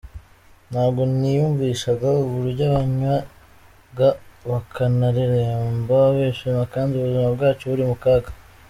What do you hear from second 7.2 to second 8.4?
bwacu buri mu kaga.